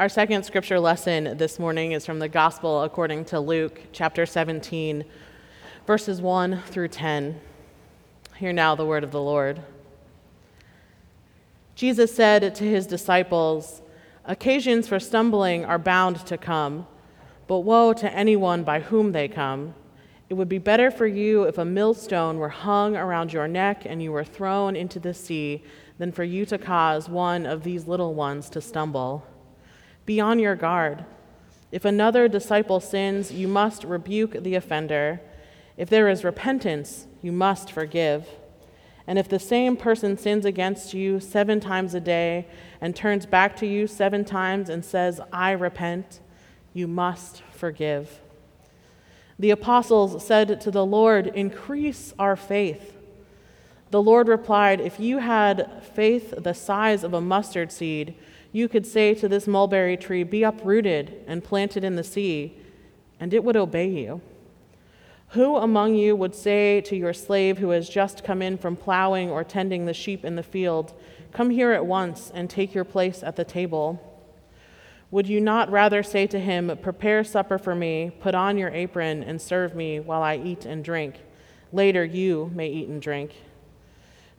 Our 0.00 0.08
second 0.08 0.44
scripture 0.44 0.80
lesson 0.80 1.36
this 1.36 1.58
morning 1.58 1.92
is 1.92 2.06
from 2.06 2.20
the 2.20 2.28
Gospel 2.30 2.84
according 2.84 3.26
to 3.26 3.38
Luke, 3.38 3.82
chapter 3.92 4.24
17, 4.24 5.04
verses 5.86 6.22
1 6.22 6.62
through 6.68 6.88
10. 6.88 7.38
Hear 8.36 8.54
now 8.54 8.74
the 8.74 8.86
word 8.86 9.04
of 9.04 9.10
the 9.10 9.20
Lord. 9.20 9.60
Jesus 11.74 12.14
said 12.14 12.54
to 12.54 12.64
his 12.64 12.86
disciples, 12.86 13.82
Occasions 14.24 14.88
for 14.88 14.98
stumbling 14.98 15.66
are 15.66 15.78
bound 15.78 16.24
to 16.24 16.38
come, 16.38 16.86
but 17.46 17.58
woe 17.58 17.92
to 17.92 18.10
anyone 18.10 18.64
by 18.64 18.80
whom 18.80 19.12
they 19.12 19.28
come. 19.28 19.74
It 20.30 20.34
would 20.34 20.48
be 20.48 20.56
better 20.56 20.90
for 20.90 21.06
you 21.06 21.42
if 21.42 21.58
a 21.58 21.64
millstone 21.66 22.38
were 22.38 22.48
hung 22.48 22.96
around 22.96 23.34
your 23.34 23.48
neck 23.48 23.82
and 23.84 24.02
you 24.02 24.12
were 24.12 24.24
thrown 24.24 24.76
into 24.76 24.98
the 24.98 25.12
sea 25.12 25.62
than 25.98 26.10
for 26.10 26.24
you 26.24 26.46
to 26.46 26.56
cause 26.56 27.10
one 27.10 27.44
of 27.44 27.64
these 27.64 27.86
little 27.86 28.14
ones 28.14 28.48
to 28.48 28.62
stumble. 28.62 29.26
Be 30.06 30.20
on 30.20 30.38
your 30.38 30.56
guard. 30.56 31.04
If 31.72 31.84
another 31.84 32.28
disciple 32.28 32.80
sins, 32.80 33.32
you 33.32 33.46
must 33.46 33.84
rebuke 33.84 34.42
the 34.42 34.54
offender. 34.54 35.20
If 35.76 35.88
there 35.88 36.08
is 36.08 36.24
repentance, 36.24 37.06
you 37.22 37.32
must 37.32 37.70
forgive. 37.70 38.26
And 39.06 39.18
if 39.18 39.28
the 39.28 39.38
same 39.38 39.76
person 39.76 40.16
sins 40.16 40.44
against 40.44 40.94
you 40.94 41.20
seven 41.20 41.58
times 41.58 41.94
a 41.94 42.00
day 42.00 42.46
and 42.80 42.94
turns 42.94 43.26
back 43.26 43.56
to 43.56 43.66
you 43.66 43.86
seven 43.86 44.24
times 44.24 44.68
and 44.68 44.84
says, 44.84 45.20
I 45.32 45.52
repent, 45.52 46.20
you 46.72 46.86
must 46.86 47.42
forgive. 47.50 48.20
The 49.38 49.50
apostles 49.50 50.24
said 50.24 50.60
to 50.60 50.70
the 50.70 50.84
Lord, 50.84 51.28
Increase 51.28 52.12
our 52.18 52.36
faith. 52.36 52.96
The 53.90 54.02
Lord 54.02 54.28
replied, 54.28 54.80
If 54.80 55.00
you 55.00 55.18
had 55.18 55.82
faith 55.94 56.34
the 56.38 56.54
size 56.54 57.02
of 57.02 57.12
a 57.12 57.20
mustard 57.20 57.72
seed, 57.72 58.14
you 58.52 58.68
could 58.68 58.86
say 58.86 59.14
to 59.14 59.28
this 59.28 59.46
mulberry 59.46 59.96
tree, 59.96 60.22
Be 60.22 60.42
uprooted 60.42 61.24
and 61.26 61.42
planted 61.44 61.84
in 61.84 61.96
the 61.96 62.04
sea, 62.04 62.56
and 63.18 63.34
it 63.34 63.44
would 63.44 63.56
obey 63.56 63.88
you. 63.88 64.20
Who 65.30 65.56
among 65.56 65.94
you 65.94 66.16
would 66.16 66.34
say 66.34 66.80
to 66.82 66.96
your 66.96 67.12
slave 67.12 67.58
who 67.58 67.70
has 67.70 67.88
just 67.88 68.24
come 68.24 68.42
in 68.42 68.58
from 68.58 68.76
plowing 68.76 69.30
or 69.30 69.44
tending 69.44 69.86
the 69.86 69.94
sheep 69.94 70.24
in 70.24 70.36
the 70.36 70.42
field, 70.42 70.92
Come 71.32 71.50
here 71.50 71.72
at 71.72 71.86
once 71.86 72.32
and 72.34 72.50
take 72.50 72.74
your 72.74 72.84
place 72.84 73.22
at 73.22 73.36
the 73.36 73.44
table? 73.44 74.06
Would 75.12 75.28
you 75.28 75.40
not 75.40 75.70
rather 75.70 76.02
say 76.04 76.26
to 76.28 76.38
him, 76.38 76.76
Prepare 76.80 77.24
supper 77.24 77.58
for 77.58 77.74
me, 77.74 78.10
put 78.20 78.34
on 78.34 78.58
your 78.58 78.70
apron, 78.70 79.24
and 79.24 79.40
serve 79.40 79.74
me 79.74 79.98
while 79.98 80.22
I 80.22 80.36
eat 80.36 80.64
and 80.64 80.84
drink? 80.84 81.16
Later 81.72 82.04
you 82.04 82.50
may 82.54 82.68
eat 82.68 82.88
and 82.88 83.02
drink. 83.02 83.34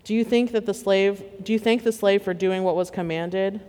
Do 0.04 0.16
you 0.16 0.24
think 0.24 0.52
that 0.52 0.66
the 0.66 0.74
slave 0.74 1.24
do 1.44 1.54
you 1.54 1.60
thank 1.60 1.84
the 1.84 1.92
slave 1.92 2.24
for 2.24 2.34
doing 2.34 2.64
what 2.64 2.76
was 2.76 2.90
commanded? 2.90 3.62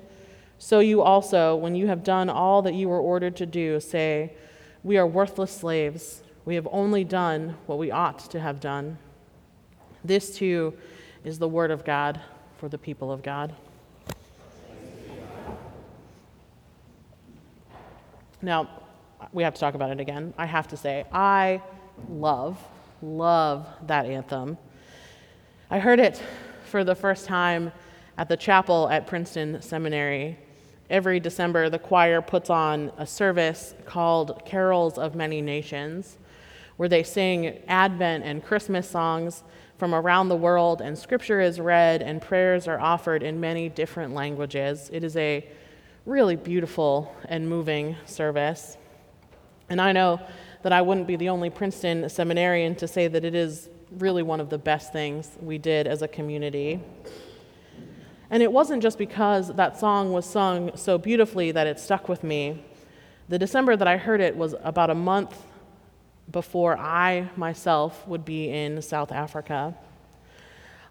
So 0.59 0.79
you 0.79 1.03
also, 1.03 1.57
when 1.57 1.75
you 1.75 1.89
have 1.89 2.05
done 2.05 2.31
all 2.31 2.63
that 2.63 2.75
you 2.75 2.89
were 2.89 3.01
ordered 3.01 3.37
to 3.37 3.47
do, 3.47 3.81
say, 3.81 4.33
We 4.85 4.97
are 4.97 5.07
worthless 5.07 5.51
slaves. 5.51 6.23
We 6.45 6.55
have 6.55 6.69
only 6.71 7.05
done 7.05 7.57
what 7.67 7.79
we 7.79 7.91
ought 7.91 8.19
to 8.31 8.41
have 8.41 8.61
done. 8.61 8.99
This, 10.05 10.37
too, 10.37 10.75
is 11.25 11.39
the 11.39 11.49
word 11.49 11.71
of 11.71 11.85
God 11.85 12.21
for 12.59 12.69
the 12.69 12.79
people 12.79 13.13
of 13.13 13.23
God. 13.23 13.55
Now, 18.41 18.69
we 19.33 19.43
have 19.45 19.55
to 19.55 19.61
talk 19.61 19.75
about 19.75 19.91
it 19.91 20.01
again. 20.01 20.35
I 20.37 20.47
have 20.47 20.67
to 20.69 20.77
say, 20.77 21.05
I 21.13 21.63
love, 22.09 22.59
love 23.01 23.67
that 23.87 24.07
anthem. 24.07 24.59
I 25.73 25.79
heard 25.79 26.01
it 26.01 26.23
for 26.67 26.85
the 26.85 26.95
first 26.95 27.25
time 27.25 27.73
at 28.19 28.29
the 28.29 28.37
chapel 28.37 28.91
at 28.91 29.07
Princeton 29.07 29.63
Seminary 29.63 30.37
every 30.91 31.19
December, 31.19 31.71
the 31.71 31.79
choir 31.79 32.21
puts 32.21 32.51
on 32.51 32.93
a 32.99 33.07
service 33.07 33.75
called 33.87 34.45
Carols 34.45 34.99
of 34.99 35.15
Many 35.15 35.41
Nations, 35.41 36.19
where 36.77 36.91
they 36.91 37.03
sing 37.03 37.59
Advent 37.69 38.23
and 38.23 38.45
Christmas 38.45 38.87
songs 38.87 39.45
from 39.79 39.95
around 39.95 40.29
the 40.29 40.37
world, 40.37 40.83
and 40.83 40.99
scripture 40.99 41.41
is 41.41 41.59
read 41.59 42.03
and 42.03 42.21
prayers 42.21 42.69
are 42.69 42.79
offered 42.79 43.23
in 43.23 43.41
many 43.41 43.71
different 43.71 44.13
languages. 44.13 44.91
It 44.93 45.03
is 45.03 45.17
a 45.17 45.49
really 46.05 46.37
beautiful 46.37 47.17
and 47.31 47.49
moving 47.49 47.97
service. 48.05 48.77
And 49.71 49.81
I 49.81 49.93
know 49.93 50.21
that 50.65 50.73
I 50.75 50.83
wouldn't 50.83 51.07
be 51.07 51.17
the 51.17 51.31
only 51.31 51.49
Princeton 51.49 52.11
seminarian 52.11 52.75
to 52.75 52.87
say 52.87 53.09
that 53.09 53.25
it 53.25 53.35
is 53.35 53.71
really 53.99 54.23
one 54.23 54.41
of 54.41 54.51
the 54.51 54.59
best 54.59 54.93
things 54.93 55.31
we 55.41 55.59
did 55.59 55.87
as 55.87 56.03
a 56.03 56.09
community. 56.09 56.81
And 58.31 58.43
it 58.43 58.51
wasn't 58.51 58.83
just 58.83 58.99
because 58.99 59.55
that 59.55 59.79
song 59.79 60.13
was 60.13 60.25
sung 60.25 60.77
so 60.77 60.97
beautifully 60.97 61.53
that 61.53 61.67
it 61.67 61.79
stuck 61.79 62.09
with 62.09 62.25
me. 62.25 62.65
The 63.29 63.39
December 63.39 63.77
that 63.77 63.87
I 63.87 63.99
heard 63.99 64.21
it 64.21 64.37
was 64.37 64.55
about 64.63 64.91
a 64.91 64.95
month 64.95 65.37
before 66.31 66.79
I 66.79 67.29
myself 67.37 68.07
would 68.09 68.25
be 68.25 68.49
in 68.49 68.81
South 68.81 69.13
Africa. 69.13 69.75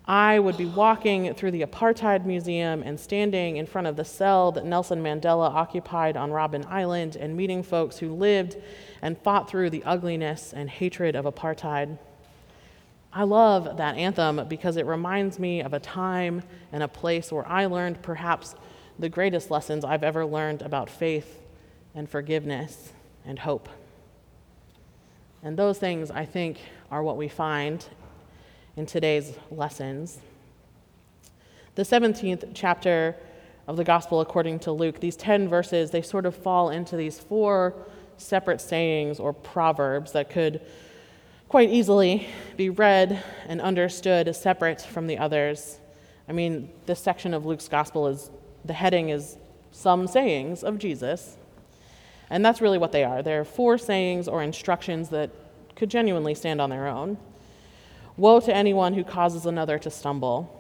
I 0.06 0.40
would 0.40 0.58
be 0.58 0.66
walking 0.66 1.34
through 1.36 1.52
the 1.52 1.62
Apartheid 1.62 2.26
Museum 2.26 2.82
and 2.84 3.00
standing 3.00 3.58
in 3.58 3.66
front 3.66 3.88
of 3.88 3.96
the 3.96 4.06
cell 4.06 4.52
that 4.54 4.66
Nelson 4.66 5.02
Mandela 5.02 5.50
occupied 5.50 6.18
on 6.18 6.32
Robben 6.32 6.66
Island 6.66 7.16
and 7.16 7.38
meeting 7.38 7.62
folks 7.64 7.98
who 7.98 8.14
lived 8.14 8.58
and 9.02 9.18
fought 9.18 9.50
through 9.50 9.70
the 9.70 9.84
ugliness 9.84 10.54
and 10.54 10.70
hatred 10.70 11.16
of 11.16 11.26
apartheid. 11.26 11.98
I 13.14 13.24
love 13.24 13.78
that 13.78 13.98
anthem 13.98 14.48
because 14.48 14.78
it 14.78 14.86
reminds 14.86 15.38
me 15.38 15.62
of 15.62 15.74
a 15.74 15.80
time 15.80 16.44
and 16.72 16.82
a 16.82 16.88
place 16.88 17.32
where 17.32 17.48
I 17.48 17.66
learned 17.66 18.02
perhaps 18.02 18.56
the 18.98 19.10
greatest 19.10 19.52
lessons 19.52 19.84
I've 19.84 20.04
ever 20.04 20.26
learned 20.26 20.62
about 20.62 20.90
faith 20.90 21.42
and 21.94 22.10
forgiveness 22.10 22.94
and 23.26 23.40
hope. 23.40 23.68
And 25.44 25.58
those 25.58 25.78
things, 25.78 26.10
I 26.10 26.26
think, 26.26 26.60
are 26.90 27.04
what 27.04 27.18
we 27.18 27.28
find 27.28 27.86
in 28.78 28.86
today's 28.86 29.34
lessons. 29.50 30.20
The 31.76 31.84
17th 31.84 32.52
chapter 32.54 33.18
of 33.68 33.76
the 33.76 33.84
Gospel 33.84 34.22
according 34.22 34.60
to 34.60 34.72
Luke, 34.72 35.00
these 35.00 35.16
10 35.16 35.50
verses, 35.50 35.92
they 35.92 36.02
sort 36.02 36.26
of 36.26 36.36
fall 36.36 36.70
into 36.70 36.96
these 36.96 37.20
four 37.20 37.74
separate 38.18 38.62
sayings 38.62 39.20
or 39.20 39.34
proverbs 39.34 40.12
that 40.14 40.30
could 40.30 40.62
quite 41.52 41.70
easily 41.70 42.26
be 42.56 42.70
read 42.70 43.22
and 43.46 43.60
understood 43.60 44.26
as 44.30 44.42
separate 44.42 44.82
from 44.82 45.06
the 45.06 45.18
others. 45.18 45.82
I 46.30 46.32
mean, 46.32 46.72
this 46.86 47.02
section 47.02 47.34
of 47.34 47.46
Luke's 47.46 47.68
gospel 47.68 48.08
is 48.08 48.32
the 48.64 48.72
heading 48.72 49.10
is 49.10 49.36
some 49.74 50.08
sayings 50.08 50.64
of 50.64 50.80
Jesus. 50.80 51.36
And 52.30 52.46
that's 52.46 52.62
really 52.62 52.78
what 52.78 52.94
they 52.94 53.04
are. 53.04 53.22
They're 53.22 53.44
four 53.44 53.78
sayings 53.78 54.30
or 54.30 54.42
instructions 54.42 55.10
that 55.10 55.30
could 55.76 55.90
genuinely 55.90 56.36
stand 56.36 56.62
on 56.62 56.70
their 56.70 56.88
own. 56.88 57.18
Woe 58.16 58.40
to 58.40 58.56
anyone 58.56 58.94
who 58.94 59.04
causes 59.04 59.46
another 59.46 59.78
to 59.80 59.92
stumble. 59.92 60.58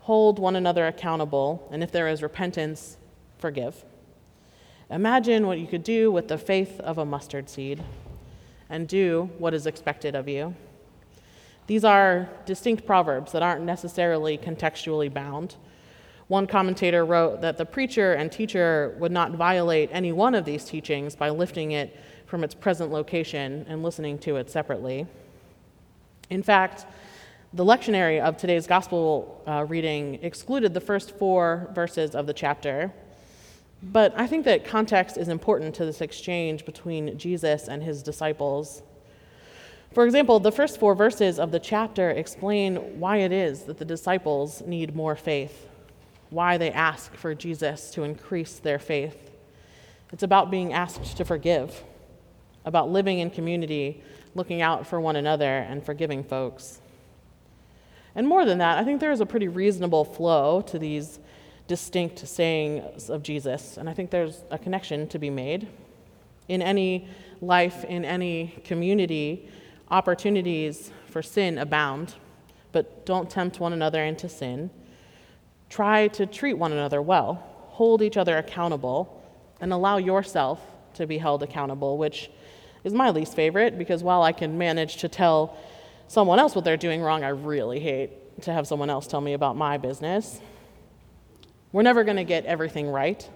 Hold 0.00 0.40
one 0.40 0.56
another 0.56 0.88
accountable, 0.88 1.68
and 1.70 1.84
if 1.84 1.92
there 1.92 2.08
is 2.08 2.20
repentance, 2.20 2.96
forgive. 3.38 3.84
Imagine 4.90 5.46
what 5.46 5.60
you 5.60 5.68
could 5.68 5.84
do 5.84 6.10
with 6.10 6.26
the 6.26 6.36
faith 6.36 6.80
of 6.80 6.98
a 6.98 7.04
mustard 7.04 7.48
seed 7.48 7.84
and 8.72 8.88
do 8.88 9.30
what 9.38 9.54
is 9.54 9.66
expected 9.66 10.16
of 10.16 10.28
you. 10.28 10.56
These 11.68 11.84
are 11.84 12.28
distinct 12.46 12.86
proverbs 12.86 13.30
that 13.32 13.42
aren't 13.42 13.62
necessarily 13.62 14.36
contextually 14.38 15.12
bound. 15.12 15.56
One 16.26 16.46
commentator 16.46 17.04
wrote 17.04 17.42
that 17.42 17.58
the 17.58 17.66
preacher 17.66 18.14
and 18.14 18.32
teacher 18.32 18.96
would 18.98 19.12
not 19.12 19.32
violate 19.32 19.90
any 19.92 20.10
one 20.10 20.34
of 20.34 20.46
these 20.46 20.64
teachings 20.64 21.14
by 21.14 21.28
lifting 21.28 21.72
it 21.72 22.00
from 22.26 22.42
its 22.42 22.54
present 22.54 22.90
location 22.90 23.66
and 23.68 23.82
listening 23.82 24.18
to 24.20 24.36
it 24.36 24.50
separately. 24.50 25.06
In 26.30 26.42
fact, 26.42 26.86
the 27.52 27.64
lectionary 27.64 28.22
of 28.22 28.38
today's 28.38 28.66
gospel 28.66 29.42
uh, 29.46 29.66
reading 29.68 30.18
excluded 30.22 30.72
the 30.72 30.80
first 30.80 31.18
four 31.18 31.68
verses 31.74 32.14
of 32.14 32.26
the 32.26 32.32
chapter 32.32 32.90
but 33.82 34.14
I 34.16 34.26
think 34.28 34.44
that 34.44 34.64
context 34.64 35.16
is 35.16 35.28
important 35.28 35.74
to 35.76 35.84
this 35.84 36.00
exchange 36.00 36.64
between 36.64 37.18
Jesus 37.18 37.66
and 37.66 37.82
his 37.82 38.02
disciples. 38.02 38.82
For 39.92 40.06
example, 40.06 40.38
the 40.38 40.52
first 40.52 40.78
four 40.78 40.94
verses 40.94 41.38
of 41.38 41.50
the 41.50 41.58
chapter 41.58 42.10
explain 42.10 43.00
why 43.00 43.18
it 43.18 43.32
is 43.32 43.64
that 43.64 43.78
the 43.78 43.84
disciples 43.84 44.62
need 44.62 44.94
more 44.94 45.16
faith, 45.16 45.68
why 46.30 46.56
they 46.56 46.70
ask 46.70 47.14
for 47.14 47.34
Jesus 47.34 47.90
to 47.90 48.04
increase 48.04 48.58
their 48.58 48.78
faith. 48.78 49.30
It's 50.12 50.22
about 50.22 50.50
being 50.50 50.72
asked 50.72 51.16
to 51.16 51.24
forgive, 51.24 51.82
about 52.64 52.90
living 52.90 53.18
in 53.18 53.30
community, 53.30 54.02
looking 54.34 54.62
out 54.62 54.86
for 54.86 55.00
one 55.00 55.16
another, 55.16 55.58
and 55.58 55.84
forgiving 55.84 56.22
folks. 56.22 56.80
And 58.14 58.28
more 58.28 58.44
than 58.44 58.58
that, 58.58 58.78
I 58.78 58.84
think 58.84 59.00
there 59.00 59.12
is 59.12 59.20
a 59.20 59.26
pretty 59.26 59.48
reasonable 59.48 60.04
flow 60.04 60.62
to 60.62 60.78
these 60.78 61.18
distinct 61.72 62.18
sayings 62.28 63.08
of 63.08 63.22
Jesus. 63.22 63.78
And 63.78 63.88
I 63.88 63.94
think 63.94 64.10
there's 64.10 64.44
a 64.50 64.58
connection 64.58 65.08
to 65.08 65.18
be 65.18 65.30
made. 65.30 65.68
In 66.48 66.60
any 66.60 67.08
life, 67.40 67.84
in 67.84 68.04
any 68.04 68.60
community, 68.62 69.48
opportunities 69.90 70.90
for 71.06 71.22
sin 71.22 71.56
abound, 71.56 72.16
but 72.72 73.06
don't 73.06 73.30
tempt 73.30 73.58
one 73.58 73.72
another 73.72 74.04
into 74.04 74.28
sin. 74.28 74.68
Try 75.70 76.08
to 76.08 76.26
treat 76.26 76.58
one 76.58 76.72
another 76.72 77.00
well, 77.00 77.42
hold 77.68 78.02
each 78.02 78.18
other 78.18 78.36
accountable, 78.36 79.22
and 79.58 79.72
allow 79.72 79.96
yourself 79.96 80.60
to 80.92 81.06
be 81.06 81.16
held 81.16 81.42
accountable, 81.42 81.96
which 81.96 82.30
is 82.84 82.92
my 82.92 83.08
least 83.08 83.34
favorite 83.34 83.78
because 83.78 84.02
while 84.02 84.22
I 84.22 84.32
can 84.32 84.58
manage 84.58 84.98
to 84.98 85.08
tell 85.08 85.56
someone 86.06 86.38
else 86.38 86.54
what 86.54 86.66
they're 86.66 86.76
doing 86.76 87.00
wrong, 87.00 87.24
I 87.24 87.30
really 87.30 87.80
hate 87.80 88.42
to 88.42 88.52
have 88.52 88.66
someone 88.66 88.90
else 88.90 89.06
tell 89.06 89.22
me 89.22 89.32
about 89.32 89.56
my 89.56 89.78
business. 89.78 90.38
We're 91.72 91.82
never 91.82 92.04
going 92.04 92.18
to 92.18 92.24
get 92.24 92.44
everything 92.44 92.88
right. 92.88 93.28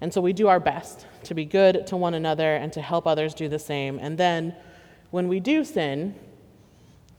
And 0.00 0.12
so 0.12 0.20
we 0.20 0.32
do 0.32 0.48
our 0.48 0.60
best 0.60 1.06
to 1.24 1.34
be 1.34 1.44
good 1.44 1.86
to 1.88 1.96
one 1.96 2.14
another 2.14 2.54
and 2.54 2.72
to 2.72 2.82
help 2.82 3.06
others 3.06 3.34
do 3.34 3.48
the 3.48 3.58
same. 3.58 3.98
And 3.98 4.16
then 4.16 4.54
when 5.10 5.28
we 5.28 5.40
do 5.40 5.64
sin, 5.64 6.14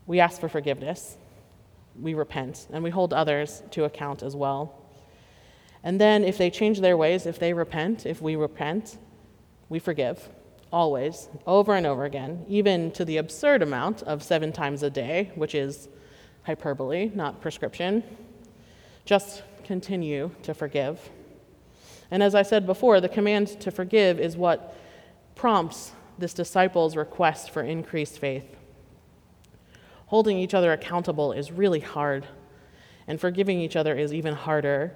we 0.06 0.20
ask 0.20 0.40
for 0.40 0.48
forgiveness, 0.48 1.16
we 2.00 2.14
repent, 2.14 2.68
and 2.72 2.82
we 2.84 2.90
hold 2.90 3.12
others 3.12 3.62
to 3.72 3.84
account 3.84 4.22
as 4.22 4.36
well. 4.36 4.82
And 5.82 6.00
then 6.00 6.24
if 6.24 6.38
they 6.38 6.50
change 6.50 6.80
their 6.80 6.96
ways, 6.96 7.26
if 7.26 7.38
they 7.38 7.52
repent, 7.52 8.06
if 8.06 8.22
we 8.22 8.36
repent, 8.36 8.98
we 9.68 9.78
forgive. 9.78 10.28
Always, 10.72 11.28
over 11.46 11.74
and 11.74 11.86
over 11.86 12.04
again, 12.04 12.44
even 12.48 12.90
to 12.92 13.04
the 13.04 13.18
absurd 13.18 13.62
amount 13.62 14.02
of 14.02 14.22
seven 14.22 14.52
times 14.52 14.82
a 14.82 14.90
day, 14.90 15.30
which 15.34 15.54
is 15.54 15.88
hyperbole, 16.42 17.12
not 17.14 17.40
prescription. 17.40 18.02
Just 19.04 19.42
continue 19.66 20.30
to 20.42 20.54
forgive. 20.54 21.10
And 22.10 22.22
as 22.22 22.34
I 22.34 22.42
said 22.42 22.66
before, 22.66 23.00
the 23.00 23.08
command 23.08 23.60
to 23.60 23.70
forgive 23.70 24.20
is 24.20 24.36
what 24.36 24.76
prompts 25.34 25.92
this 26.18 26.32
disciples' 26.32 26.96
request 26.96 27.50
for 27.50 27.62
increased 27.62 28.18
faith. 28.18 28.44
Holding 30.06 30.38
each 30.38 30.54
other 30.54 30.72
accountable 30.72 31.32
is 31.32 31.50
really 31.50 31.80
hard, 31.80 32.26
and 33.08 33.20
forgiving 33.20 33.60
each 33.60 33.76
other 33.76 33.94
is 33.96 34.14
even 34.14 34.34
harder. 34.34 34.94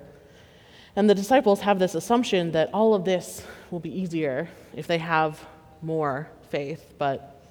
And 0.95 1.11
the 1.11 1.15
disciples 1.15 1.61
have 1.61 1.79
this 1.79 1.95
assumption 1.95 2.53
that 2.53 2.71
all 2.73 2.95
of 2.95 3.05
this 3.05 3.45
will 3.71 3.81
be 3.81 3.91
easier 4.01 4.49
if 4.75 4.87
they 4.87 4.99
have 4.99 5.45
more 5.83 6.29
faith, 6.49 6.95
but 6.97 7.43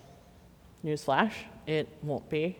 newsflash, 0.85 1.33
it 1.67 1.87
won't 2.01 2.29
be. 2.29 2.57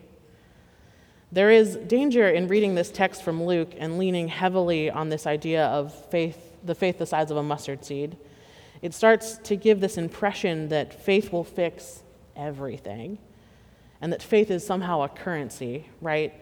There 1.32 1.50
is 1.52 1.76
danger 1.76 2.28
in 2.28 2.48
reading 2.48 2.74
this 2.74 2.90
text 2.90 3.22
from 3.22 3.44
Luke 3.44 3.72
and 3.78 3.98
leaning 3.98 4.26
heavily 4.26 4.90
on 4.90 5.10
this 5.10 5.28
idea 5.28 5.66
of 5.66 5.94
faith, 6.10 6.56
the 6.64 6.74
faith 6.74 6.98
the 6.98 7.06
size 7.06 7.30
of 7.30 7.36
a 7.36 7.42
mustard 7.42 7.84
seed. 7.84 8.16
It 8.82 8.94
starts 8.94 9.38
to 9.44 9.54
give 9.54 9.78
this 9.78 9.96
impression 9.96 10.70
that 10.70 10.92
faith 10.92 11.32
will 11.32 11.44
fix 11.44 12.02
everything 12.34 13.18
and 14.00 14.12
that 14.12 14.24
faith 14.24 14.50
is 14.50 14.66
somehow 14.66 15.02
a 15.02 15.08
currency, 15.08 15.86
right? 16.00 16.34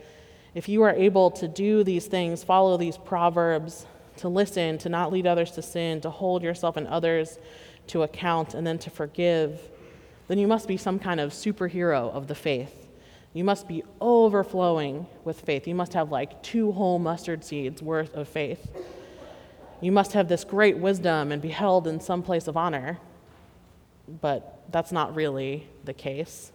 If 0.55 0.71
you 0.71 0.83
are 0.85 0.93
able 0.93 1.33
to 1.33 1.49
do 1.49 1.85
these 1.85 2.07
things, 2.07 2.43
follow 2.43 2.79
these 2.79 2.97
proverbs, 2.97 3.85
to 4.17 4.29
listen, 4.31 4.79
to 4.79 4.89
not 4.89 5.13
lead 5.13 5.27
others 5.27 5.51
to 5.53 5.63
sin, 5.63 6.01
to 6.01 6.09
hold 6.09 6.43
yourself 6.43 6.79
and 6.79 6.87
others 6.87 7.39
to 7.89 8.05
account, 8.05 8.55
and 8.55 8.67
then 8.67 8.79
to 8.79 8.91
forgive, 8.91 9.61
then 10.29 10.39
you 10.39 10.47
must 10.47 10.67
be 10.67 10.79
some 10.79 10.99
kind 10.99 11.21
of 11.21 11.33
superhero 11.33 12.11
of 12.11 12.27
the 12.27 12.35
faith. 12.35 12.88
You 13.39 13.45
must 13.45 13.69
be 13.69 13.85
overflowing 14.01 15.07
with 15.23 15.43
faith. 15.43 15.69
You 15.69 15.75
must 15.77 15.93
have 15.93 16.11
like 16.11 16.43
two 16.43 16.73
whole 16.73 16.99
mustard 16.99 17.45
seeds 17.45 17.81
worth 17.81 18.17
of 18.17 18.27
faith. 18.27 18.69
You 19.81 19.93
must 19.93 20.15
have 20.15 20.27
this 20.27 20.43
great 20.43 20.77
wisdom 20.79 21.31
and 21.31 21.41
be 21.41 21.51
held 21.51 21.87
in 21.87 22.01
some 22.01 22.25
place 22.25 22.49
of 22.49 22.57
honor. 22.57 22.99
But 24.21 24.65
that's 24.73 24.91
not 24.91 25.15
really 25.15 25.69
the 25.85 25.95
case. 25.95 26.51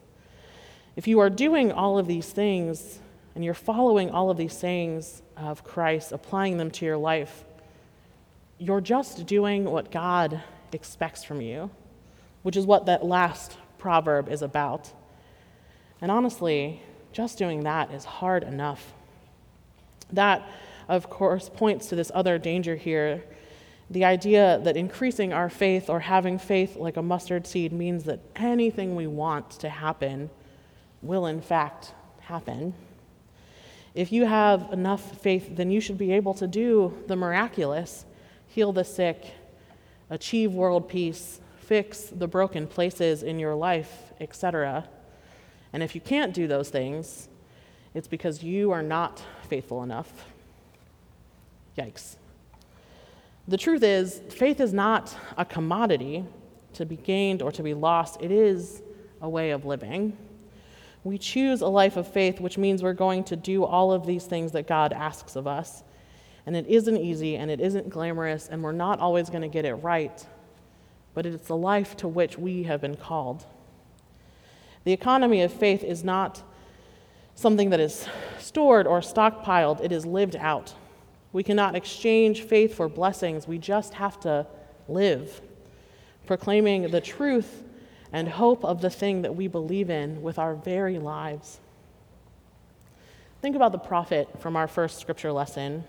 If 0.97 1.07
you 1.07 1.21
are 1.21 1.29
doing 1.29 1.71
all 1.71 1.97
of 1.97 2.05
these 2.05 2.27
things 2.27 2.99
and 3.33 3.45
you're 3.45 3.53
following 3.53 4.09
all 4.11 4.29
of 4.29 4.35
these 4.35 4.51
sayings 4.51 5.21
of 5.37 5.63
Christ, 5.63 6.11
applying 6.11 6.57
them 6.57 6.69
to 6.71 6.85
your 6.85 6.97
life, 6.97 7.45
you're 8.57 8.81
just 8.81 9.25
doing 9.25 9.63
what 9.63 9.89
God 9.89 10.43
expects 10.73 11.23
from 11.23 11.39
you, 11.39 11.69
which 12.41 12.57
is 12.57 12.65
what 12.65 12.87
that 12.87 13.05
last 13.05 13.55
proverb 13.77 14.27
is 14.27 14.41
about. 14.41 14.91
And 16.03 16.11
honestly, 16.11 16.81
just 17.13 17.37
doing 17.37 17.63
that 17.63 17.91
is 17.91 18.03
hard 18.03 18.43
enough. 18.43 18.91
That, 20.11 20.45
of 20.89 21.09
course, 21.09 21.49
points 21.49 21.87
to 21.87 21.95
this 21.95 22.11
other 22.13 22.37
danger 22.37 22.75
here 22.75 23.23
the 23.89 24.03
idea 24.03 24.59
that 24.63 24.75
increasing 24.75 25.31
our 25.31 25.49
faith 25.49 25.89
or 25.89 26.01
having 26.01 26.37
faith 26.37 26.75
like 26.75 26.97
a 26.97 27.01
mustard 27.01 27.47
seed 27.47 27.71
means 27.71 28.03
that 28.03 28.19
anything 28.35 28.95
we 28.95 29.07
want 29.07 29.51
to 29.51 29.69
happen 29.69 30.29
will, 31.01 31.25
in 31.25 31.39
fact, 31.39 31.93
happen. 32.19 32.73
If 33.95 34.11
you 34.11 34.25
have 34.25 34.73
enough 34.73 35.21
faith, 35.21 35.55
then 35.55 35.71
you 35.71 35.79
should 35.79 35.97
be 35.97 36.11
able 36.11 36.33
to 36.35 36.47
do 36.47 37.01
the 37.07 37.15
miraculous 37.15 38.03
heal 38.47 38.73
the 38.73 38.83
sick, 38.83 39.23
achieve 40.09 40.51
world 40.51 40.89
peace, 40.89 41.39
fix 41.59 42.01
the 42.05 42.27
broken 42.27 42.67
places 42.67 43.23
in 43.23 43.39
your 43.39 43.55
life, 43.55 44.11
etc. 44.19 44.89
And 45.73 45.81
if 45.81 45.95
you 45.95 46.01
can't 46.01 46.33
do 46.33 46.47
those 46.47 46.69
things, 46.69 47.27
it's 47.93 48.07
because 48.07 48.43
you 48.43 48.71
are 48.71 48.83
not 48.83 49.21
faithful 49.49 49.83
enough. 49.83 50.25
Yikes. 51.77 52.15
The 53.47 53.57
truth 53.57 53.83
is, 53.83 54.21
faith 54.29 54.61
is 54.61 54.71
not 54.71 55.15
a 55.37 55.43
commodity 55.43 56.25
to 56.73 56.85
be 56.85 56.95
gained 56.95 57.41
or 57.41 57.51
to 57.51 57.63
be 57.63 57.73
lost, 57.73 58.21
it 58.21 58.31
is 58.31 58.81
a 59.21 59.29
way 59.29 59.51
of 59.51 59.65
living. 59.65 60.17
We 61.03 61.17
choose 61.17 61.61
a 61.61 61.67
life 61.67 61.97
of 61.97 62.07
faith, 62.07 62.39
which 62.39 62.57
means 62.57 62.81
we're 62.81 62.93
going 62.93 63.25
to 63.25 63.35
do 63.35 63.65
all 63.65 63.91
of 63.91 64.05
these 64.05 64.25
things 64.25 64.53
that 64.53 64.67
God 64.67 64.93
asks 64.93 65.35
of 65.35 65.47
us. 65.47 65.83
And 66.45 66.55
it 66.55 66.65
isn't 66.67 66.97
easy 66.97 67.35
and 67.35 67.51
it 67.51 67.59
isn't 67.59 67.89
glamorous, 67.89 68.47
and 68.47 68.63
we're 68.63 68.71
not 68.71 68.99
always 68.99 69.29
going 69.29 69.41
to 69.41 69.47
get 69.49 69.65
it 69.65 69.75
right, 69.75 70.25
but 71.13 71.25
it's 71.25 71.47
the 71.47 71.57
life 71.57 71.97
to 71.97 72.07
which 72.07 72.37
we 72.37 72.63
have 72.63 72.81
been 72.81 72.95
called. 72.95 73.45
The 74.83 74.91
economy 74.91 75.41
of 75.41 75.53
faith 75.53 75.83
is 75.83 76.03
not 76.03 76.41
something 77.35 77.69
that 77.69 77.79
is 77.79 78.07
stored 78.37 78.85
or 78.85 78.99
stockpiled, 78.99 79.81
it 79.81 79.91
is 79.91 80.05
lived 80.05 80.35
out. 80.35 80.73
We 81.31 81.43
cannot 81.43 81.75
exchange 81.75 82.41
faith 82.41 82.75
for 82.75 82.87
blessings, 82.87 83.47
we 83.47 83.57
just 83.57 83.95
have 83.95 84.19
to 84.21 84.45
live, 84.87 85.41
proclaiming 86.27 86.91
the 86.91 87.01
truth 87.01 87.63
and 88.11 88.29
hope 88.29 88.63
of 88.63 88.81
the 88.81 88.89
thing 88.89 89.23
that 89.23 89.35
we 89.35 89.47
believe 89.47 89.89
in 89.89 90.21
with 90.21 90.37
our 90.37 90.53
very 90.53 90.99
lives. 90.99 91.59
Think 93.41 93.55
about 93.55 93.71
the 93.71 93.79
prophet 93.79 94.29
from 94.39 94.55
our 94.55 94.67
first 94.67 94.99
scripture 94.99 95.31
lesson. 95.31 95.83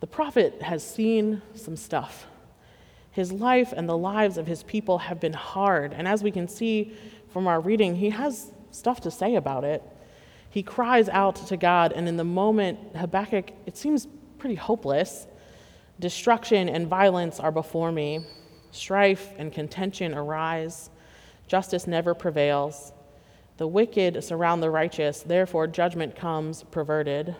The 0.00 0.06
prophet 0.06 0.60
has 0.60 0.86
seen 0.86 1.40
some 1.54 1.76
stuff. 1.76 2.26
His 3.12 3.30
life 3.30 3.72
and 3.74 3.88
the 3.88 3.96
lives 3.96 4.36
of 4.36 4.48
his 4.48 4.64
people 4.64 4.98
have 4.98 5.20
been 5.20 5.32
hard, 5.32 5.92
and 5.92 6.08
as 6.08 6.22
we 6.22 6.32
can 6.32 6.48
see 6.48 6.92
from 7.34 7.48
our 7.48 7.60
reading, 7.60 7.96
he 7.96 8.10
has 8.10 8.52
stuff 8.70 9.00
to 9.00 9.10
say 9.10 9.34
about 9.34 9.64
it. 9.64 9.82
He 10.50 10.62
cries 10.62 11.08
out 11.08 11.34
to 11.48 11.56
God, 11.56 11.92
and 11.92 12.06
in 12.06 12.16
the 12.16 12.22
moment, 12.22 12.94
Habakkuk, 12.94 13.50
it 13.66 13.76
seems 13.76 14.06
pretty 14.38 14.54
hopeless. 14.54 15.26
Destruction 15.98 16.68
and 16.68 16.86
violence 16.86 17.40
are 17.40 17.50
before 17.50 17.90
me, 17.90 18.24
strife 18.70 19.32
and 19.36 19.52
contention 19.52 20.14
arise, 20.14 20.90
justice 21.48 21.88
never 21.88 22.14
prevails. 22.14 22.92
The 23.56 23.66
wicked 23.66 24.22
surround 24.22 24.62
the 24.62 24.70
righteous, 24.70 25.22
therefore, 25.22 25.66
judgment 25.66 26.14
comes 26.14 26.62
perverted. 26.70 27.34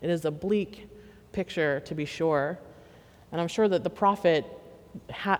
It 0.00 0.08
is 0.08 0.24
a 0.24 0.30
bleak 0.30 0.88
picture, 1.32 1.80
to 1.80 1.94
be 1.94 2.06
sure. 2.06 2.58
And 3.32 3.38
I'm 3.38 3.48
sure 3.48 3.68
that 3.68 3.84
the 3.84 3.90
prophet, 3.90 4.46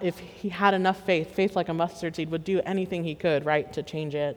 if 0.01 0.19
he 0.19 0.49
had 0.49 0.75
enough 0.75 1.05
faith, 1.05 1.35
faith 1.35 1.57
like 1.57 1.69
a 1.69 1.75
mustard 1.75 2.17
seed, 2.17 2.31
would 2.31 2.45
do 2.45 2.61
anything 2.65 3.05
he 3.05 3.15
could, 3.15 3.45
right, 3.45 3.73
to 3.73 3.83
change 3.83 4.15
it. 4.15 4.37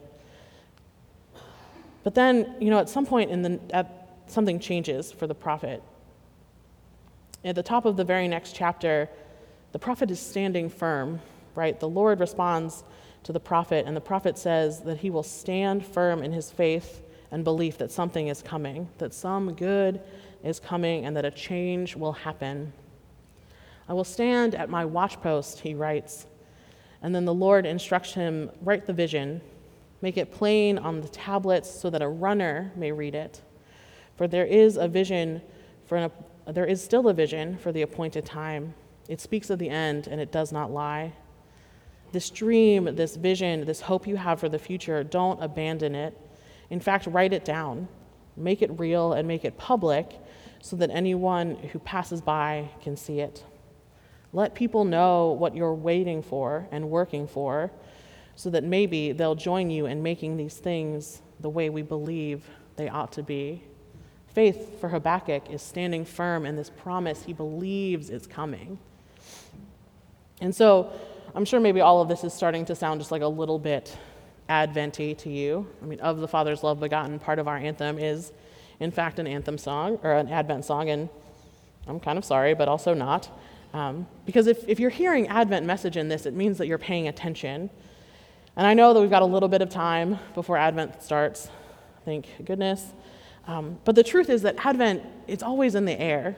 But 2.04 2.14
then, 2.14 2.54
you 2.60 2.70
know, 2.70 2.78
at 2.78 2.88
some 2.88 3.06
point 3.06 3.30
in 3.30 3.42
the, 3.42 3.60
at, 3.70 4.08
something 4.26 4.58
changes 4.58 5.12
for 5.12 5.26
the 5.26 5.34
prophet. 5.34 5.82
At 7.44 7.54
the 7.54 7.62
top 7.62 7.84
of 7.84 7.96
the 7.96 8.04
very 8.04 8.28
next 8.28 8.54
chapter, 8.54 9.08
the 9.72 9.78
prophet 9.78 10.10
is 10.10 10.20
standing 10.20 10.70
firm, 10.70 11.20
right? 11.54 11.78
The 11.78 11.88
Lord 11.88 12.20
responds 12.20 12.84
to 13.24 13.32
the 13.32 13.40
prophet, 13.40 13.84
and 13.86 13.96
the 13.96 14.00
prophet 14.00 14.38
says 14.38 14.80
that 14.80 14.98
he 14.98 15.10
will 15.10 15.22
stand 15.22 15.84
firm 15.84 16.22
in 16.22 16.32
his 16.32 16.50
faith 16.50 17.02
and 17.30 17.44
belief 17.44 17.78
that 17.78 17.90
something 17.90 18.28
is 18.28 18.42
coming, 18.42 18.88
that 18.98 19.12
some 19.12 19.52
good 19.54 20.00
is 20.42 20.60
coming 20.60 21.04
and 21.04 21.16
that 21.16 21.24
a 21.24 21.30
change 21.30 21.94
will 21.94 22.12
happen. 22.12 22.72
I 23.88 23.94
will 23.94 24.04
stand 24.04 24.54
at 24.54 24.68
my 24.68 24.84
watchpost, 24.84 25.60
he 25.60 25.74
writes. 25.74 26.26
And 27.00 27.14
then 27.14 27.24
the 27.24 27.34
Lord 27.34 27.64
instructs 27.64 28.12
him 28.12 28.50
write 28.60 28.86
the 28.86 28.92
vision, 28.92 29.40
make 30.02 30.16
it 30.16 30.30
plain 30.30 30.78
on 30.78 31.00
the 31.00 31.08
tablets 31.08 31.70
so 31.70 31.88
that 31.90 32.02
a 32.02 32.08
runner 32.08 32.72
may 32.76 32.92
read 32.92 33.14
it. 33.14 33.40
For 34.16 34.28
there 34.28 34.44
is 34.44 34.76
a 34.76 34.88
vision 34.88 35.40
for 35.86 35.96
an, 35.96 36.10
there 36.46 36.66
is 36.66 36.82
still 36.82 37.08
a 37.08 37.14
vision 37.14 37.56
for 37.56 37.72
the 37.72 37.82
appointed 37.82 38.26
time. 38.26 38.74
It 39.08 39.20
speaks 39.20 39.48
of 39.48 39.58
the 39.58 39.70
end 39.70 40.06
and 40.06 40.20
it 40.20 40.30
does 40.30 40.52
not 40.52 40.70
lie. 40.70 41.14
This 42.12 42.30
dream, 42.30 42.96
this 42.96 43.16
vision, 43.16 43.64
this 43.64 43.80
hope 43.80 44.06
you 44.06 44.16
have 44.16 44.40
for 44.40 44.48
the 44.48 44.58
future, 44.58 45.02
don't 45.02 45.42
abandon 45.42 45.94
it. 45.94 46.18
In 46.68 46.80
fact, 46.80 47.06
write 47.06 47.32
it 47.32 47.44
down. 47.44 47.88
Make 48.36 48.60
it 48.60 48.78
real 48.78 49.14
and 49.14 49.26
make 49.26 49.44
it 49.44 49.56
public 49.56 50.18
so 50.60 50.76
that 50.76 50.90
anyone 50.90 51.56
who 51.72 51.78
passes 51.78 52.20
by 52.20 52.70
can 52.82 52.96
see 52.96 53.20
it. 53.20 53.44
Let 54.32 54.54
people 54.54 54.84
know 54.84 55.32
what 55.32 55.56
you're 55.56 55.74
waiting 55.74 56.22
for 56.22 56.68
and 56.70 56.90
working 56.90 57.26
for 57.26 57.70
so 58.36 58.50
that 58.50 58.62
maybe 58.62 59.12
they'll 59.12 59.34
join 59.34 59.70
you 59.70 59.86
in 59.86 60.02
making 60.02 60.36
these 60.36 60.56
things 60.56 61.22
the 61.40 61.48
way 61.48 61.70
we 61.70 61.82
believe 61.82 62.44
they 62.76 62.88
ought 62.88 63.12
to 63.12 63.22
be. 63.22 63.62
Faith 64.28 64.80
for 64.80 64.88
Habakkuk 64.90 65.50
is 65.50 65.62
standing 65.62 66.04
firm 66.04 66.46
in 66.46 66.56
this 66.56 66.70
promise 66.70 67.24
he 67.24 67.32
believes 67.32 68.10
is 68.10 68.26
coming. 68.26 68.78
And 70.40 70.54
so 70.54 70.92
I'm 71.34 71.44
sure 71.44 71.58
maybe 71.58 71.80
all 71.80 72.00
of 72.00 72.08
this 72.08 72.22
is 72.22 72.32
starting 72.32 72.64
to 72.66 72.74
sound 72.74 73.00
just 73.00 73.10
like 73.10 73.22
a 73.22 73.28
little 73.28 73.58
bit 73.58 73.96
adventy 74.48 75.14
to 75.16 75.30
you. 75.30 75.66
I 75.82 75.86
mean, 75.86 76.00
of 76.00 76.20
the 76.20 76.28
Father's 76.28 76.62
love 76.62 76.80
begotten, 76.80 77.18
part 77.18 77.38
of 77.38 77.48
our 77.48 77.56
anthem 77.56 77.98
is, 77.98 78.32
in 78.80 78.90
fact, 78.90 79.18
an 79.18 79.26
anthem 79.26 79.58
song 79.58 79.98
or 80.02 80.12
an 80.12 80.28
Advent 80.28 80.64
song, 80.64 80.88
and 80.90 81.08
I'm 81.86 82.00
kind 82.00 82.18
of 82.18 82.24
sorry, 82.24 82.54
but 82.54 82.68
also 82.68 82.94
not. 82.94 83.28
Um, 83.74 84.06
because 84.24 84.46
if, 84.46 84.66
if 84.68 84.80
you're 84.80 84.90
hearing 84.90 85.28
Advent 85.28 85.66
message 85.66 85.96
in 85.96 86.08
this, 86.08 86.26
it 86.26 86.34
means 86.34 86.58
that 86.58 86.66
you're 86.66 86.78
paying 86.78 87.08
attention. 87.08 87.70
And 88.56 88.66
I 88.66 88.74
know 88.74 88.94
that 88.94 89.00
we've 89.00 89.10
got 89.10 89.22
a 89.22 89.26
little 89.26 89.48
bit 89.48 89.62
of 89.62 89.68
time 89.68 90.18
before 90.34 90.56
Advent 90.56 91.02
starts, 91.02 91.48
thank 92.04 92.26
goodness. 92.44 92.92
Um, 93.46 93.78
but 93.84 93.94
the 93.94 94.02
truth 94.02 94.30
is 94.30 94.42
that 94.42 94.56
Advent, 94.64 95.02
it's 95.26 95.42
always 95.42 95.74
in 95.74 95.84
the 95.84 95.98
air. 95.98 96.36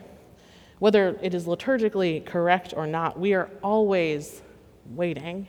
Whether 0.79 1.17
it 1.21 1.33
is 1.33 1.45
liturgically 1.45 2.25
correct 2.25 2.73
or 2.75 2.87
not, 2.87 3.19
we 3.19 3.33
are 3.33 3.49
always 3.63 4.41
waiting. 4.85 5.47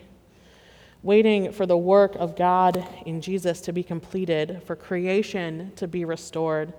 Waiting 1.02 1.52
for 1.52 1.66
the 1.66 1.76
work 1.76 2.14
of 2.16 2.36
God 2.36 2.86
in 3.06 3.20
Jesus 3.20 3.60
to 3.62 3.72
be 3.72 3.82
completed, 3.82 4.62
for 4.64 4.76
creation 4.76 5.72
to 5.76 5.88
be 5.88 6.04
restored, 6.04 6.72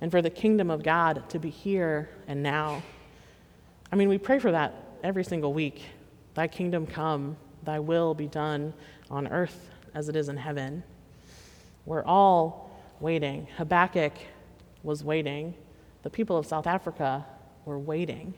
and 0.00 0.10
for 0.10 0.22
the 0.22 0.30
kingdom 0.30 0.70
of 0.70 0.82
God 0.82 1.28
to 1.30 1.38
be 1.38 1.50
here 1.50 2.08
and 2.28 2.42
now. 2.42 2.82
I 3.94 3.96
mean, 3.96 4.08
we 4.08 4.18
pray 4.18 4.40
for 4.40 4.50
that 4.50 4.74
every 5.04 5.22
single 5.22 5.54
week. 5.54 5.80
Thy 6.34 6.48
kingdom 6.48 6.84
come, 6.84 7.36
thy 7.62 7.78
will 7.78 8.12
be 8.12 8.26
done 8.26 8.74
on 9.08 9.28
earth 9.28 9.70
as 9.94 10.08
it 10.08 10.16
is 10.16 10.28
in 10.28 10.36
heaven. 10.36 10.82
We're 11.86 12.02
all 12.02 12.76
waiting. 12.98 13.46
Habakkuk 13.56 14.14
was 14.82 15.04
waiting. 15.04 15.54
The 16.02 16.10
people 16.10 16.36
of 16.36 16.44
South 16.44 16.66
Africa 16.66 17.24
were 17.66 17.78
waiting. 17.78 18.34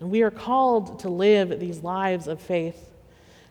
And 0.00 0.10
we 0.10 0.22
are 0.22 0.32
called 0.32 0.98
to 0.98 1.08
live 1.08 1.60
these 1.60 1.84
lives 1.84 2.26
of 2.26 2.40
faith, 2.40 2.90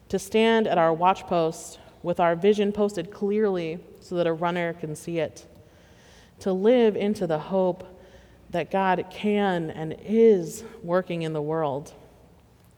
to 0.10 0.20
stand 0.20 0.68
at 0.68 0.78
our 0.78 0.94
watchpost 0.94 1.78
with 2.04 2.20
our 2.20 2.36
vision 2.36 2.74
posted 2.74 3.12
clearly 3.12 3.80
so 4.02 4.16
that 4.16 4.28
a 4.28 4.34
runner 4.34 4.74
can 4.74 4.94
see 4.98 5.20
it, 5.20 5.46
to 6.40 6.52
live 6.52 6.98
into 6.98 7.26
the 7.28 7.40
hope 7.40 7.96
that 8.52 8.72
God 8.72 9.06
can 9.12 9.70
and 9.70 9.96
is 10.04 10.64
working 10.84 11.22
in 11.22 11.34
the 11.34 11.42
world, 11.42 11.94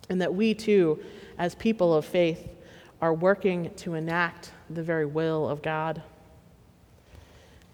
and 0.09 0.21
that 0.21 0.33
we 0.33 0.53
too, 0.53 0.99
as 1.37 1.55
people 1.55 1.93
of 1.93 2.05
faith, 2.05 2.49
are 3.01 3.13
working 3.13 3.73
to 3.75 3.93
enact 3.93 4.51
the 4.69 4.83
very 4.83 5.05
will 5.05 5.49
of 5.49 5.61
God. 5.61 6.03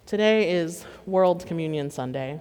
Today 0.05 0.51
is 0.51 0.85
World 1.05 1.45
Communion 1.45 1.89
Sunday, 1.89 2.39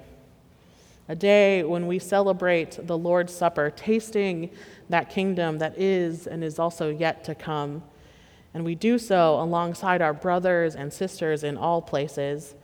a 1.08 1.16
day 1.16 1.64
when 1.64 1.86
we 1.86 1.98
celebrate 1.98 2.86
the 2.86 2.96
Lord's 2.96 3.34
Supper, 3.34 3.72
tasting 3.74 4.50
that 4.88 5.10
kingdom 5.10 5.58
that 5.58 5.76
is 5.76 6.26
and 6.26 6.44
is 6.44 6.58
also 6.58 6.90
yet 6.90 7.24
to 7.24 7.34
come. 7.34 7.82
And 8.54 8.64
we 8.64 8.74
do 8.74 8.98
so 8.98 9.40
alongside 9.40 10.00
our 10.00 10.14
brothers 10.14 10.76
and 10.76 10.92
sisters 10.92 11.42
in 11.42 11.56
all 11.56 11.82
places, 11.82 12.54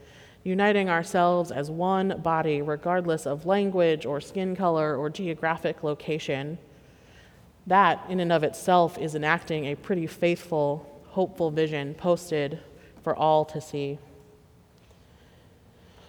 uniting 0.45 0.89
ourselves 0.89 1.51
as 1.53 1.71
one 1.71 2.21
body, 2.23 2.61
regardless 2.61 3.27
of 3.27 3.47
language 3.47 4.05
or 4.05 4.21
skin 4.21 4.57
color 4.57 4.97
or 4.97 5.09
geographic 5.09 5.83
location. 5.83 6.59
That, 7.67 8.05
in 8.09 8.19
and 8.19 8.33
of 8.33 8.43
itself, 8.43 8.99
is 8.99 9.15
enacting 9.15 9.67
a 9.67 9.77
pretty 9.77 10.07
faithful, 10.07 11.03
hopeful 11.11 11.51
vision 11.51 11.95
posted 11.95 12.59
for 13.05 13.15
all 13.15 13.45
to 13.47 13.61
see. 13.61 13.99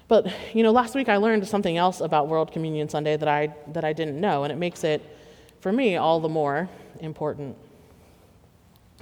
But, 0.07 0.33
you 0.53 0.63
know, 0.63 0.71
last 0.71 0.95
week 0.95 1.09
I 1.09 1.17
learned 1.17 1.47
something 1.47 1.77
else 1.77 2.01
about 2.01 2.27
World 2.27 2.51
Communion 2.51 2.89
Sunday 2.89 3.17
that 3.17 3.27
I, 3.27 3.53
that 3.69 3.83
I 3.83 3.93
didn't 3.93 4.19
know, 4.19 4.43
and 4.43 4.51
it 4.51 4.57
makes 4.57 4.83
it, 4.83 5.01
for 5.59 5.71
me, 5.71 5.95
all 5.95 6.19
the 6.19 6.29
more 6.29 6.69
important. 6.99 7.55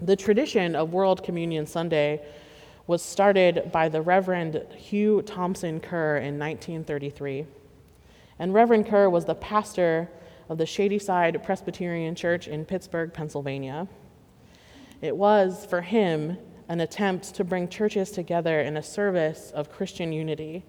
The 0.01 0.15
tradition 0.15 0.75
of 0.75 0.93
World 0.93 1.23
Communion 1.23 1.65
Sunday 1.65 2.21
was 2.87 3.01
started 3.01 3.71
by 3.71 3.89
the 3.89 4.01
Reverend 4.01 4.65
Hugh 4.75 5.21
Thompson 5.21 5.79
Kerr 5.79 6.17
in 6.17 6.39
1933. 6.39 7.45
And 8.39 8.53
Reverend 8.53 8.87
Kerr 8.87 9.09
was 9.09 9.25
the 9.25 9.35
pastor 9.35 10.09
of 10.49 10.57
the 10.57 10.65
Shadyside 10.65 11.41
Presbyterian 11.43 12.15
Church 12.15 12.47
in 12.47 12.65
Pittsburgh, 12.65 13.13
Pennsylvania. 13.13 13.87
It 15.01 15.15
was, 15.15 15.65
for 15.65 15.81
him, 15.81 16.37
an 16.67 16.81
attempt 16.81 17.35
to 17.35 17.43
bring 17.43 17.67
churches 17.67 18.11
together 18.11 18.61
in 18.61 18.77
a 18.77 18.83
service 18.83 19.51
of 19.51 19.71
Christian 19.71 20.11
unity, 20.11 20.63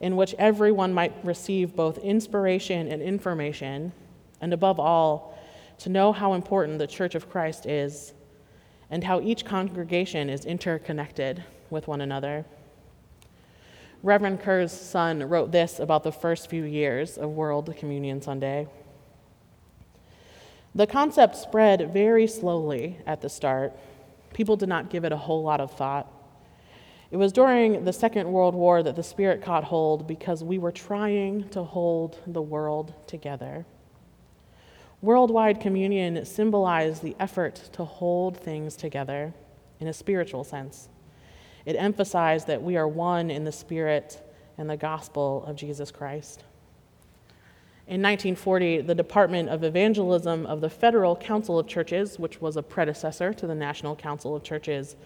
in 0.00 0.16
which 0.16 0.34
everyone 0.38 0.92
might 0.92 1.14
receive 1.24 1.76
both 1.76 1.98
inspiration 1.98 2.88
and 2.88 3.02
information, 3.02 3.92
and 4.40 4.52
above 4.52 4.80
all, 4.80 5.38
to 5.78 5.88
know 5.88 6.12
how 6.12 6.34
important 6.34 6.78
the 6.78 6.86
Church 6.86 7.14
of 7.14 7.28
Christ 7.28 7.66
is 7.66 8.14
and 8.90 9.04
how 9.04 9.20
each 9.20 9.44
congregation 9.44 10.28
is 10.28 10.44
interconnected 10.44 11.44
with 11.70 11.88
one 11.88 12.00
another. 12.00 12.44
Reverend 14.02 14.40
Kerr's 14.40 14.72
son 14.72 15.22
wrote 15.28 15.50
this 15.50 15.78
about 15.78 16.04
the 16.04 16.12
first 16.12 16.50
few 16.50 16.64
years 16.64 17.16
of 17.16 17.30
World 17.30 17.74
Communion 17.78 18.20
Sunday. 18.20 18.68
The 20.74 20.86
concept 20.86 21.36
spread 21.36 21.92
very 21.92 22.26
slowly 22.26 22.98
at 23.06 23.22
the 23.22 23.28
start. 23.28 23.72
People 24.34 24.56
did 24.56 24.68
not 24.68 24.90
give 24.90 25.04
it 25.04 25.12
a 25.12 25.16
whole 25.16 25.42
lot 25.42 25.60
of 25.60 25.70
thought. 25.72 26.10
It 27.10 27.16
was 27.16 27.32
during 27.32 27.84
the 27.84 27.92
Second 27.92 28.32
World 28.32 28.54
War 28.54 28.82
that 28.82 28.96
the 28.96 29.02
Spirit 29.02 29.40
caught 29.40 29.64
hold 29.64 30.08
because 30.08 30.42
we 30.42 30.58
were 30.58 30.72
trying 30.72 31.48
to 31.50 31.62
hold 31.62 32.18
the 32.26 32.42
world 32.42 32.92
together. 33.06 33.64
Worldwide 35.04 35.60
communion 35.60 36.24
symbolized 36.24 37.02
the 37.02 37.14
effort 37.20 37.56
to 37.74 37.84
hold 37.84 38.38
things 38.38 38.74
together 38.74 39.34
in 39.78 39.86
a 39.86 39.92
spiritual 39.92 40.44
sense. 40.44 40.88
It 41.66 41.76
emphasized 41.76 42.46
that 42.46 42.62
we 42.62 42.78
are 42.78 42.88
one 42.88 43.30
in 43.30 43.44
the 43.44 43.52
Spirit 43.52 44.22
and 44.56 44.70
the 44.70 44.78
gospel 44.78 45.44
of 45.46 45.56
Jesus 45.56 45.90
Christ. 45.90 46.44
In 47.86 48.00
1940, 48.00 48.80
the 48.80 48.94
Department 48.94 49.50
of 49.50 49.62
Evangelism 49.62 50.46
of 50.46 50.62
the 50.62 50.70
Federal 50.70 51.16
Council 51.16 51.58
of 51.58 51.66
Churches, 51.66 52.18
which 52.18 52.40
was 52.40 52.56
a 52.56 52.62
predecessor 52.62 53.34
to 53.34 53.46
the 53.46 53.54
National 53.54 53.94
Council 53.94 54.34
of 54.34 54.42
Churches, 54.42 54.96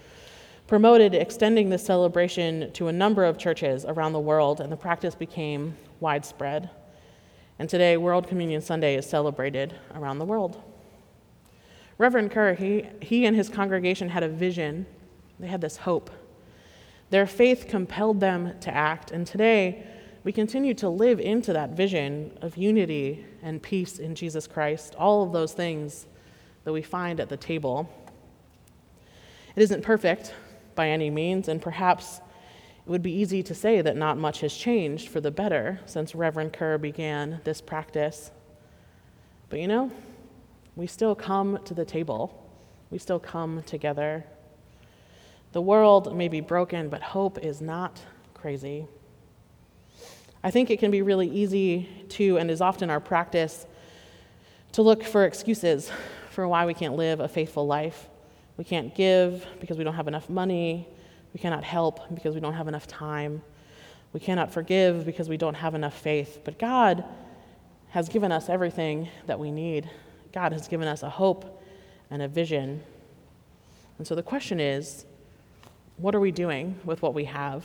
promoted 0.69 1.13
extending 1.13 1.71
this 1.71 1.85
celebration 1.85 2.71
to 2.75 2.87
a 2.87 2.93
number 2.93 3.25
of 3.25 3.37
churches 3.37 3.85
around 3.85 4.13
the 4.13 4.21
world, 4.21 4.61
and 4.61 4.71
the 4.71 4.77
practice 4.77 5.17
became 5.17 5.77
widespread. 5.99 6.71
And 7.59 7.69
today, 7.69 7.97
World 7.97 8.29
Communion 8.29 8.61
Sunday 8.61 8.95
is 8.95 9.05
celebrated 9.09 9.75
around 9.95 10.19
the 10.19 10.25
world. 10.25 10.63
Reverend 11.99 12.31
Kerr, 12.31 12.55
he, 12.55 12.87
he 13.03 13.27
and 13.27 13.35
his 13.35 13.49
congregation 13.49 14.09
had 14.09 14.23
a 14.23 14.29
vision, 14.29 14.87
they 15.41 15.49
had 15.49 15.61
this 15.61 15.79
hope. 15.79 16.11
Their 17.11 17.27
faith 17.27 17.67
compelled 17.69 18.21
them 18.21 18.59
to 18.61 18.73
act, 18.73 19.11
and 19.11 19.27
today, 19.27 19.85
we 20.23 20.33
continue 20.33 20.75
to 20.75 20.89
live 20.89 21.19
into 21.21 21.53
that 21.53 21.71
vision 21.71 22.37
of 22.43 22.57
unity 22.57 23.25
and 23.43 23.63
peace 23.63 23.99
in 23.99 24.15
Jesus 24.15 24.47
Christ, 24.47 24.95
all 24.97 25.23
of 25.23 25.33
those 25.33 25.53
things 25.53 26.07
that 26.65 26.73
we 26.73 26.83
find 26.83 27.19
at 27.19 27.29
the 27.29 27.37
table. 27.37 27.89
It 29.57 29.63
isn't 29.63 29.83
perfect 29.83 30.35
by 30.75 30.91
any 30.91 31.11
means, 31.11 31.49
and 31.49 31.61
perhaps 31.61 32.21
it 32.89 32.91
would 32.91 33.03
be 33.03 33.13
easy 33.13 33.43
to 33.43 33.55
say 33.55 33.83
that 33.83 33.99
not 33.99 34.17
much 34.17 34.41
has 34.41 34.55
changed 34.55 35.11
for 35.11 35.21
the 35.21 35.31
better 35.31 35.79
since 35.85 36.15
Reverend 36.15 36.55
Kerr 36.55 36.79
began 36.79 37.39
this 37.45 37.61
practice. 37.61 38.31
But 39.51 39.61
you 39.61 39.69
know, 39.69 39.93
we 40.75 40.87
still 40.87 41.15
come 41.15 41.59
to 41.67 41.75
the 41.75 41.85
table, 41.85 42.51
we 42.91 42.97
still 42.97 43.19
come 43.19 43.63
together. 43.65 44.25
The 45.53 45.61
world 45.61 46.17
may 46.17 46.29
be 46.29 46.41
broken, 46.41 46.89
but 46.89 47.03
hope 47.03 47.39
is 47.45 47.61
not 47.61 48.01
crazy. 48.33 48.87
I 50.43 50.51
think 50.51 50.71
it 50.71 50.79
can 50.79 50.91
be 50.91 51.03
really 51.03 51.29
easy 51.29 51.91
to, 52.09 52.39
and 52.39 52.51
is 52.51 52.63
often 52.63 52.89
our 52.89 53.01
practice, 53.01 53.67
to 54.73 54.81
look 54.81 55.05
for 55.05 55.27
excuses 55.27 55.93
for 56.31 56.49
why 56.49 56.65
we 56.65 56.73
can't 56.73 56.97
live 56.97 57.21
a 57.21 57.29
faithful 57.29 57.67
life. 57.67 58.09
We 58.57 58.65
can't 58.65 58.95
give 58.95 59.47
because 59.61 59.77
we 59.77 59.85
don't 59.85 59.95
have 59.95 60.09
enough 60.09 60.31
money. 60.31 60.89
We 61.39 61.43
cannot 61.43 61.63
help 61.63 62.01
because 62.13 62.35
we 62.35 62.41
don't 62.41 62.55
have 62.55 62.67
enough 62.67 62.89
time. 62.89 63.43
We 64.13 64.19
cannot 64.19 64.53
forgive 64.53 65.07
because 65.07 65.29
we 65.29 65.37
don't 65.37 65.55
have 65.55 65.77
enough 65.77 65.97
faith. 65.97 66.41
But 66.43 66.59
God 66.59 67.05
has 67.91 68.09
given 68.09 68.33
us 68.33 68.49
everything 68.49 69.09
that 69.27 69.39
we 69.39 69.53
need. 69.53 69.89
God 70.33 70.51
has 70.53 70.67
given 70.67 70.89
us 70.89 71.05
a 71.05 71.09
hope 71.09 71.63
and 72.11 72.23
a 72.23 72.27
vision. 72.27 72.83
And 73.99 74.05
so 74.05 74.17
the 74.17 74.23
question 74.23 74.59
is 74.59 75.07
what 75.97 76.13
are 76.13 76.19
we 76.19 76.33
doing 76.33 76.81
with 76.85 77.03
what 77.03 77.15
we 77.15 77.27
have? 77.27 77.65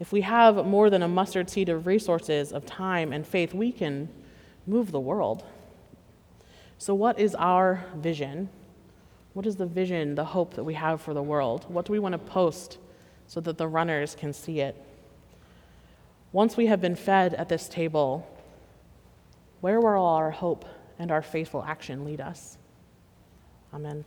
If 0.00 0.10
we 0.10 0.22
have 0.22 0.66
more 0.66 0.90
than 0.90 1.04
a 1.04 1.08
mustard 1.08 1.48
seed 1.48 1.68
of 1.68 1.86
resources, 1.86 2.52
of 2.52 2.66
time 2.66 3.12
and 3.12 3.24
faith, 3.24 3.54
we 3.54 3.70
can 3.70 4.08
move 4.66 4.90
the 4.90 4.98
world. 4.98 5.44
So, 6.78 6.92
what 6.92 7.20
is 7.20 7.36
our 7.36 7.84
vision? 7.94 8.48
What 9.34 9.46
is 9.46 9.56
the 9.56 9.66
vision, 9.66 10.14
the 10.14 10.24
hope 10.24 10.54
that 10.54 10.64
we 10.64 10.74
have 10.74 11.00
for 11.00 11.12
the 11.12 11.22
world? 11.22 11.66
What 11.68 11.84
do 11.84 11.92
we 11.92 11.98
want 11.98 12.14
to 12.14 12.18
post 12.18 12.78
so 13.26 13.40
that 13.40 13.58
the 13.58 13.68
runners 13.68 14.14
can 14.14 14.32
see 14.32 14.60
it? 14.60 14.80
Once 16.32 16.56
we 16.56 16.66
have 16.66 16.80
been 16.80 16.96
fed 16.96 17.34
at 17.34 17.48
this 17.48 17.68
table, 17.68 18.26
where 19.60 19.80
will 19.80 20.06
our 20.06 20.30
hope 20.30 20.64
and 20.98 21.10
our 21.10 21.22
faithful 21.22 21.62
action 21.64 22.04
lead 22.04 22.20
us? 22.20 22.58
Amen. 23.72 24.04